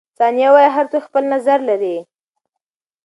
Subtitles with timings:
[0.17, 1.97] ثانیه وايي، هر څوک خپل نظر لري.